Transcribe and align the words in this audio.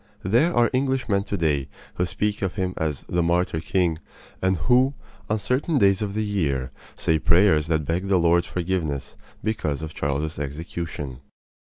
There 0.23 0.51
are 0.57 0.71
Englishmen 0.73 1.25
to 1.25 1.37
day 1.37 1.69
who 1.93 2.07
speak 2.07 2.41
of 2.41 2.55
him 2.55 2.73
as 2.75 3.05
"the 3.07 3.21
martyr 3.21 3.59
king," 3.59 3.99
and 4.41 4.57
who, 4.57 4.95
on 5.29 5.37
certain 5.37 5.77
days 5.77 6.01
of 6.01 6.15
the 6.15 6.25
year, 6.25 6.71
say 6.95 7.19
prayers 7.19 7.67
that 7.67 7.85
beg 7.85 8.07
the 8.07 8.17
Lord's 8.17 8.47
forgiveness 8.47 9.15
because 9.43 9.83
of 9.83 9.93
Charles's 9.93 10.39
execution. 10.39 11.19